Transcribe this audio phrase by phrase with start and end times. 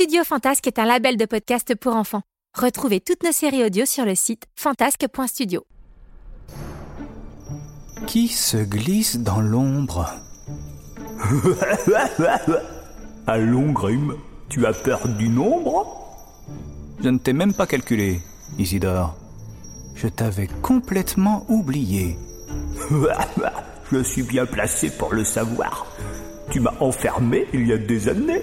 [0.00, 2.22] Studio Fantasque est un label de podcast pour enfants.
[2.58, 5.62] Retrouvez toutes nos séries audio sur le site fantasque.studio.
[8.06, 10.08] Qui se glisse dans l'ombre?
[13.26, 14.16] Allons, Grim,
[14.48, 15.86] tu as peur du nombre
[17.04, 18.22] Je ne t'ai même pas calculé,
[18.58, 19.18] Isidore.
[19.94, 22.16] Je t'avais complètement oublié.
[23.92, 25.86] Je suis bien placé pour le savoir.
[26.50, 28.40] Tu m'as enfermé il y a des années,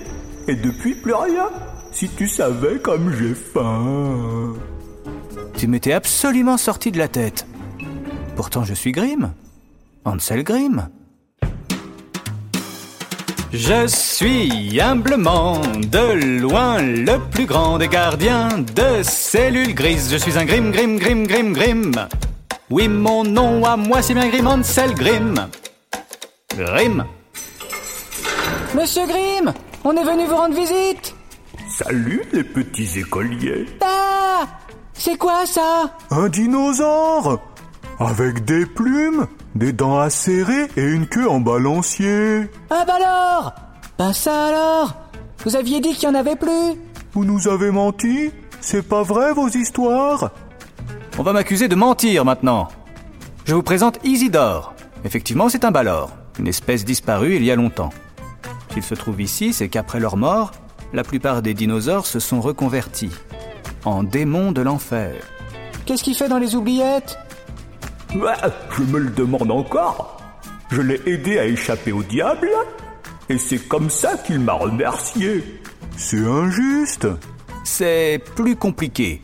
[0.48, 1.50] et depuis plus rien.
[1.92, 4.54] Si tu savais comme j'ai faim.
[5.58, 7.46] Tu m'étais absolument sorti de la tête.
[8.36, 9.34] Pourtant, je suis Grimm.
[10.06, 10.90] Ansel Grimm.
[13.54, 20.12] Je suis humblement de loin le plus grand des gardiens de cellules grises.
[20.12, 22.08] Je suis un Grimm, Grimm, Grimm, Grimm, Grimm.
[22.70, 25.48] Oui, mon nom à moi, c'est bien Grimm, Ansel Grimm.
[26.56, 27.06] Grimm.
[28.76, 31.16] Monsieur Grimm, on est venu vous rendre visite.
[31.70, 33.66] Salut les petits écoliers.
[33.82, 34.46] Ah
[34.94, 35.92] C'est quoi ça?
[36.12, 37.40] Un dinosaure
[38.00, 42.50] Avec des plumes, des dents acérées et une queue en balancier.
[42.70, 43.54] Ah bah alors?
[43.98, 44.96] Ben ça alors?
[45.44, 46.76] Vous aviez dit qu'il y en avait plus
[47.14, 48.32] Vous nous avez menti
[48.62, 50.32] C'est pas vrai vos histoires?
[51.18, 52.68] On va m'accuser de mentir maintenant.
[53.46, 54.74] Je vous présente Isidore.
[55.06, 57.90] Effectivement, c'est un balor, une espèce disparue il y a longtemps.
[58.78, 60.52] S'il se trouve ici, c'est qu'après leur mort,
[60.94, 63.10] la plupart des dinosaures se sont reconvertis
[63.86, 65.16] en démons de l'enfer.
[65.88, 67.18] Qu'est-ce qu'il fait dans les oubliettes?
[68.12, 70.22] Je me le demande encore.
[70.70, 72.52] Je l'ai aidé à échapper au diable,
[73.30, 75.60] et c'est comme ça qu'il m'a remercié.
[75.96, 77.08] C'est injuste
[77.64, 79.24] C'est plus compliqué.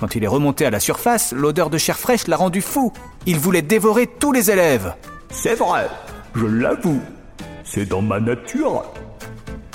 [0.00, 2.92] Quand il est remonté à la surface, l'odeur de chair fraîche l'a rendu fou.
[3.24, 4.94] Il voulait dévorer tous les élèves.
[5.30, 5.88] C'est vrai,
[6.34, 7.00] je l'avoue.
[7.66, 8.84] C'est dans ma nature.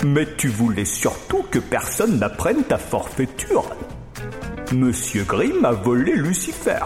[0.06, 3.70] Mais tu voulais surtout que personne n'apprenne ta forfaiture.
[4.74, 6.80] Monsieur Grimm a volé Lucifer.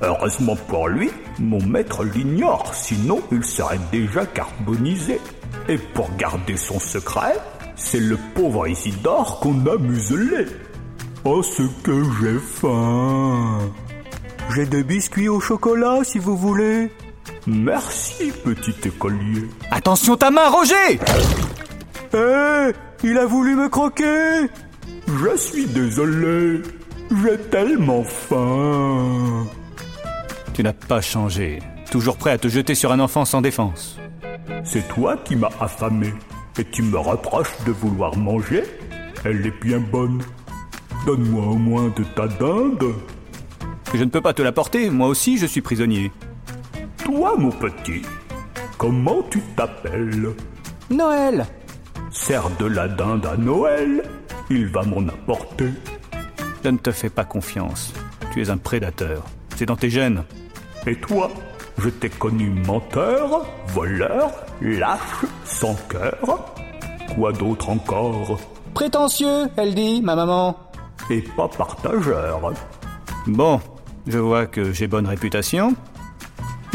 [0.00, 1.10] Heureusement pour lui,
[1.40, 5.20] mon maître l'ignore, sinon il serait déjà carbonisé.
[5.68, 7.36] Et pour garder son secret,
[7.74, 10.46] c'est le pauvre Isidore qu'on a muselé.
[11.24, 13.58] Oh, ce que j'ai faim
[14.54, 16.90] J'ai des biscuits au chocolat si vous voulez.
[17.46, 19.48] Merci, petit écolier.
[19.70, 20.98] Attention ta main, Roger
[22.14, 22.72] Hé
[23.02, 24.48] Il a voulu me croquer
[25.06, 26.62] Je suis désolé.
[27.22, 29.46] J'ai tellement faim.
[30.54, 31.60] Tu n'as pas changé.
[31.90, 33.98] Toujours prêt à te jeter sur un enfant sans défense.
[34.64, 36.14] C'est toi qui m'as affamé.
[36.58, 38.62] Et tu me reproches de vouloir manger?
[39.24, 40.22] Elle est bien bonne.
[41.04, 42.94] Donne-moi au moins de ta dinde.
[43.92, 46.10] Je ne peux pas te la porter, moi aussi je suis prisonnier.
[47.04, 48.02] Toi, mon petit,
[48.78, 50.34] comment tu t'appelles?
[50.90, 51.46] Noël
[52.10, 54.02] Sers de la dinde à Noël,
[54.50, 55.70] il va m'en apporter.
[56.64, 57.92] Je ne te fais pas confiance.
[58.32, 59.24] Tu es un prédateur.
[59.56, 60.24] C'est dans tes gènes.
[60.86, 61.30] Et toi
[61.78, 66.54] Je t'ai connu menteur, voleur, lâche, sans cœur.
[67.14, 68.38] Quoi d'autre encore?
[68.72, 70.56] Prétentieux, elle dit, ma maman.
[71.10, 72.52] Et pas partageur.
[73.26, 73.60] Bon,
[74.06, 75.74] je vois que j'ai bonne réputation.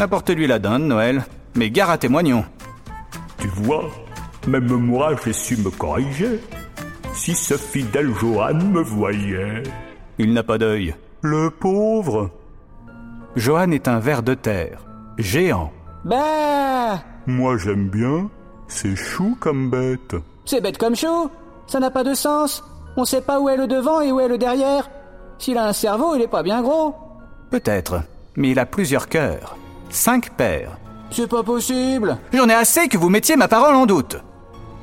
[0.00, 1.24] Apportez-lui la dinde, Noël.
[1.54, 2.44] Mais gare à tes moignons.
[3.38, 3.84] Tu vois,
[4.46, 6.40] même moi j'ai su me corriger.
[7.12, 9.62] Si ce fidèle Johan me voyait.
[10.18, 10.94] Il n'a pas d'œil.
[11.22, 12.30] Le pauvre
[13.36, 14.86] Johan est un ver de terre,
[15.18, 15.72] géant.
[16.04, 18.30] Bah Moi j'aime bien.
[18.68, 20.16] C'est chou comme bête.
[20.44, 21.30] C'est bête comme chou
[21.66, 22.64] Ça n'a pas de sens
[22.96, 24.88] On sait pas où est le devant et où est le derrière.
[25.38, 26.94] S'il a un cerveau, il est pas bien gros.
[27.50, 28.02] Peut-être,
[28.36, 29.56] mais il a plusieurs cœurs.
[29.90, 30.78] Cinq paires.
[31.10, 34.16] C'est pas possible J'en ai assez que vous mettiez ma parole en doute.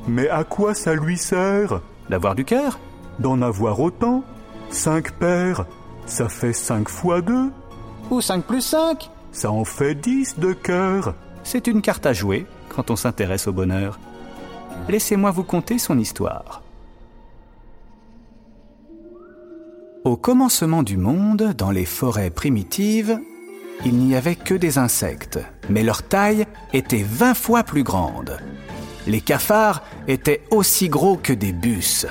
[0.07, 1.79] Mais à quoi ça lui sert?
[2.09, 2.79] D'avoir du cœur
[3.19, 4.23] D'en avoir autant
[4.69, 5.65] Cinq paires,
[6.05, 7.49] ça fait cinq fois deux.
[8.11, 11.13] Ou 5 plus 5 Ça en fait dix de cœurs.
[11.43, 13.97] C'est une carte à jouer quand on s'intéresse au bonheur.
[14.89, 16.61] Laissez-moi vous conter son histoire.
[20.03, 23.19] Au commencement du monde, dans les forêts primitives,
[23.85, 25.39] il n'y avait que des insectes,
[25.69, 28.37] mais leur taille était 20 fois plus grande.
[29.05, 32.05] Les cafards étaient aussi gros que des bus.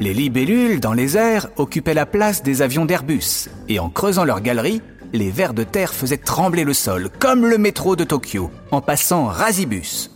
[0.00, 4.40] Les libellules dans les airs occupaient la place des avions d'Airbus, et en creusant leurs
[4.40, 4.82] galeries,
[5.12, 9.26] les vers de terre faisaient trembler le sol, comme le métro de Tokyo, en passant
[9.26, 10.10] rasibus.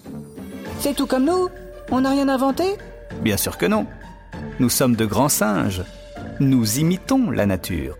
[0.80, 1.48] C'est tout comme nous?
[1.90, 2.64] On n'a rien inventé?
[3.22, 3.86] Bien sûr que non.
[4.58, 5.82] Nous sommes de grands singes.
[6.40, 7.96] Nous imitons la nature.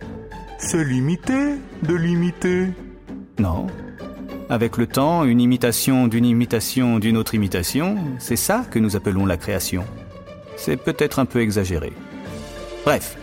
[0.57, 2.69] C'est limité de l'imiter.
[3.39, 3.67] Non.
[4.49, 9.25] Avec le temps, une imitation d'une imitation d'une autre imitation, c'est ça que nous appelons
[9.25, 9.83] la création.
[10.55, 11.91] C'est peut-être un peu exagéré.
[12.85, 13.17] Bref,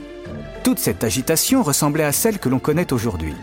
[0.65, 3.35] toute cette agitation ressemblait à celle que l'on connaît aujourd'hui.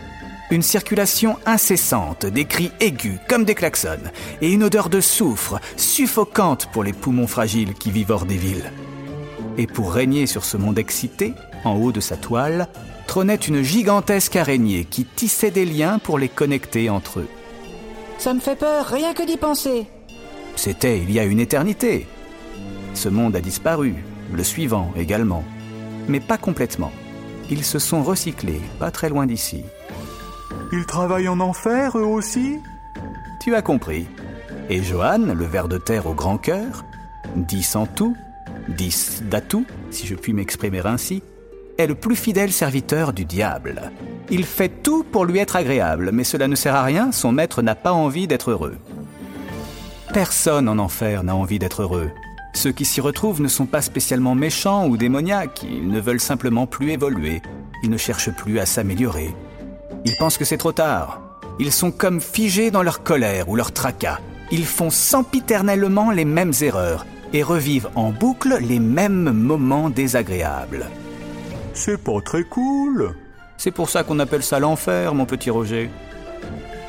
[0.50, 6.66] Une circulation incessante, des cris aigus comme des klaxons, et une odeur de soufre suffocante
[6.72, 8.72] pour les poumons fragiles qui vivent hors des villes.
[9.58, 11.34] Et pour régner sur ce monde excité,
[11.64, 12.68] en haut de sa toile,
[13.10, 17.28] trônait une gigantesque araignée qui tissait des liens pour les connecter entre eux.
[18.18, 19.88] Ça me fait peur, rien que d'y penser.
[20.54, 22.06] C'était il y a une éternité.
[22.94, 23.96] Ce monde a disparu,
[24.32, 25.42] le suivant également.
[26.06, 26.92] Mais pas complètement.
[27.50, 29.64] Ils se sont recyclés, pas très loin d'ici.
[30.70, 32.60] Ils travaillent en enfer, eux aussi?
[33.40, 34.06] Tu as compris.
[34.68, 36.84] Et Johan, le ver de terre au grand cœur,
[37.34, 38.14] 10 en tout,
[38.68, 41.24] 10 d'atout, si je puis m'exprimer ainsi,
[41.80, 43.90] est le plus fidèle serviteur du diable.
[44.30, 47.62] Il fait tout pour lui être agréable, mais cela ne sert à rien, son maître
[47.62, 48.76] n'a pas envie d'être heureux.
[50.12, 52.10] Personne en enfer n'a envie d'être heureux.
[52.52, 56.66] Ceux qui s'y retrouvent ne sont pas spécialement méchants ou démoniaques, ils ne veulent simplement
[56.66, 57.42] plus évoluer,
[57.82, 59.34] ils ne cherchent plus à s'améliorer.
[60.04, 61.20] Ils pensent que c'est trop tard.
[61.58, 64.18] Ils sont comme figés dans leur colère ou leur tracas.
[64.50, 70.86] Ils font sempiternellement les mêmes erreurs et revivent en boucle les mêmes moments désagréables.
[71.72, 73.14] C'est pas très cool.
[73.56, 75.90] C'est pour ça qu'on appelle ça l'enfer, mon petit Roger.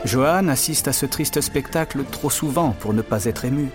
[0.06, 3.70] Johan assiste à ce triste spectacle trop souvent pour ne pas être ému.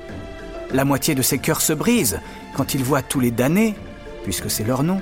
[0.72, 2.20] La moitié de ses cœurs se brise
[2.56, 3.74] quand il voit tous les damnés,
[4.24, 5.00] puisque c'est leur nom,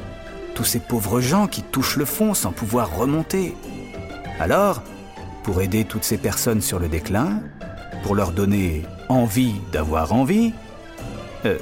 [0.54, 3.56] tous ces pauvres gens qui touchent le fond sans pouvoir remonter.
[4.38, 4.82] Alors,
[5.42, 7.40] pour aider toutes ces personnes sur le déclin,
[8.02, 10.52] pour leur donner envie d'avoir envie,
[11.44, 11.58] euh,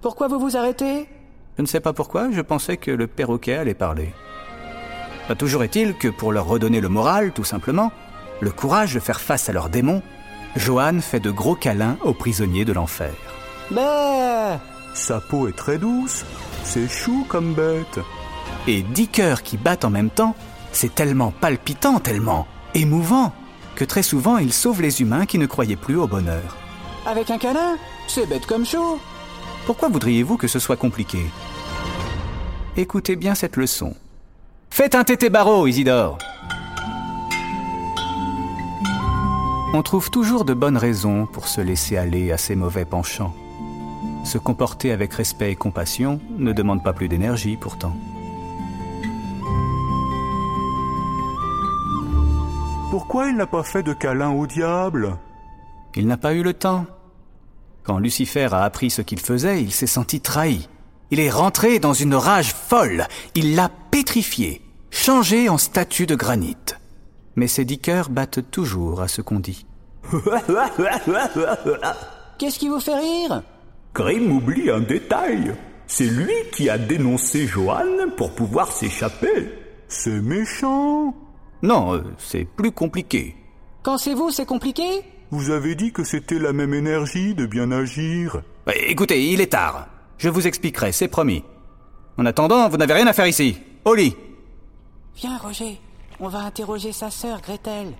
[0.00, 1.08] Pourquoi vous vous arrêtez?
[1.56, 4.12] Je ne sais pas pourquoi, je pensais que le perroquet allait parler.
[5.28, 7.92] Bah, toujours est-il que pour leur redonner le moral, tout simplement,
[8.40, 10.02] le courage de faire face à leurs démons,
[10.56, 13.12] Johan fait de gros câlins aux prisonniers de l'enfer.
[13.70, 14.58] Mais
[14.94, 16.24] Sa peau est très douce.
[16.64, 17.98] C'est chou comme bête.
[18.66, 20.34] Et dix cœurs qui battent en même temps,
[20.72, 23.32] c'est tellement palpitant, tellement émouvant,
[23.74, 26.56] que très souvent il sauve les humains qui ne croyaient plus au bonheur.
[27.06, 27.76] avec un câlin
[28.08, 28.98] C'est bête comme chaud.
[29.66, 31.18] Pourquoi voudriez-vous que ce soit compliqué?
[32.78, 33.94] Écoutez bien cette leçon.
[34.68, 36.18] Faites un tété barreau, Isidore
[39.72, 43.34] On trouve toujours de bonnes raisons pour se laisser aller à ses mauvais penchants.
[44.24, 47.96] Se comporter avec respect et compassion ne demande pas plus d'énergie pourtant.
[52.90, 55.16] Pourquoi il n'a pas fait de câlin au diable?
[55.94, 56.84] Il n'a pas eu le temps.
[57.84, 60.68] Quand Lucifer a appris ce qu'il faisait, il s'est senti trahi.
[61.10, 63.06] Il est rentré dans une rage folle.
[63.34, 66.56] Il l'a pétrifié, changé en statue de granit.
[67.36, 69.66] Mais ses dix cœurs battent toujours à ce qu'on dit.
[72.38, 73.42] Qu'est-ce qui vous fait rire?
[73.94, 75.54] Grimm oublie un détail.
[75.86, 77.84] C'est lui qui a dénoncé Johan
[78.16, 79.50] pour pouvoir s'échapper.
[79.88, 81.14] C'est méchant.
[81.62, 83.36] Non, euh, c'est plus compliqué.
[83.82, 85.02] Quand c'est vous, c'est compliqué?
[85.30, 88.42] Vous avez dit que c'était la même énergie de bien agir.
[88.68, 89.88] Euh, Écoutez, il est tard.
[90.18, 91.44] Je vous expliquerai, c'est promis.
[92.18, 93.58] En attendant, vous n'avez rien à faire ici.
[93.84, 94.16] Au lit.
[95.16, 95.78] Viens, Roger.
[96.18, 97.92] On va interroger sa sœur, Gretel.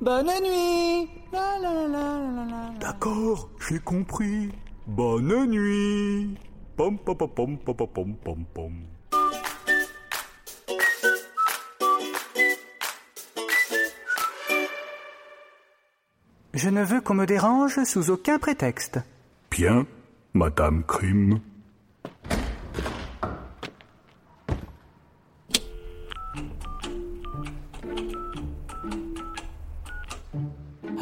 [0.00, 1.08] Bonne nuit.
[2.80, 4.50] D'accord, j'ai compris.
[4.86, 6.34] Bonne nuit.
[6.76, 7.58] Pom pom pom.
[16.52, 18.98] Je ne veux qu'on me dérange sous aucun prétexte.
[19.50, 19.86] Bien,
[20.34, 21.40] Madame Crime.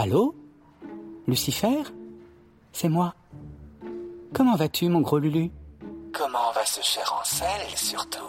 [0.08, 0.34] Allô?
[1.26, 1.82] Lucifer?
[2.72, 3.14] C'est moi.
[4.32, 5.50] Comment vas-tu, mon gros Lulu?
[6.14, 8.24] Comment va ce cher Ansel, surtout?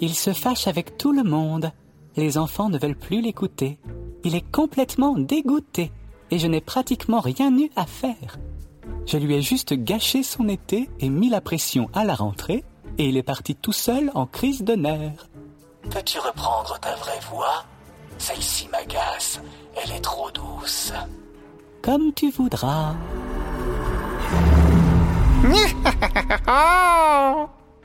[0.00, 1.72] Il se fâche avec tout le monde.
[2.14, 3.80] Les enfants ne veulent plus l'écouter.
[4.22, 5.90] Il est complètement dégoûté
[6.30, 8.38] et je n'ai pratiquement rien eu à faire.
[9.04, 12.62] Je lui ai juste gâché son été et mis la pression à la rentrée
[12.98, 15.28] et il est parti tout seul en crise de nerfs.
[15.90, 17.64] Peux-tu reprendre ta vraie voix?
[18.20, 19.40] Celle-ci m'agace.
[19.82, 20.92] Elle est trop douce.
[21.82, 22.94] Comme tu voudras.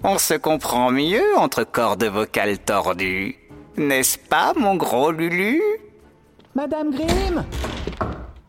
[0.04, 3.38] On se comprend mieux entre cordes vocales tordues.
[3.78, 5.62] N'est-ce pas, mon gros Lulu?
[6.54, 7.46] Madame Grimm?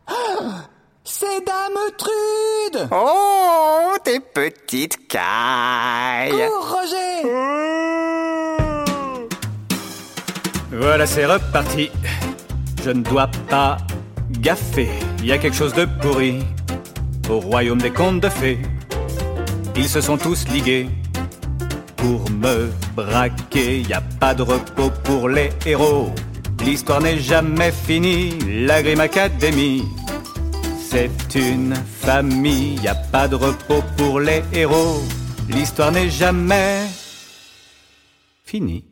[1.04, 7.22] C'est Dame Trude Oh, tes petites cailles Cours, Roger
[10.78, 11.90] Voilà, c'est reparti.
[12.84, 13.78] Je ne dois pas
[14.40, 14.90] gaffer.
[15.20, 16.44] Il y a quelque chose de pourri
[17.30, 18.58] au royaume des contes de fées.
[19.74, 20.88] Ils se sont tous ligués
[21.96, 23.80] pour me braquer.
[23.80, 26.14] Y a pas de repos pour les héros.
[26.62, 28.38] L'histoire n'est jamais finie.
[28.66, 29.82] La Grim Academy,
[30.78, 32.74] c'est une famille.
[32.82, 35.02] Y a pas de repos pour les héros.
[35.48, 36.82] L'histoire n'est jamais
[38.44, 38.84] finie.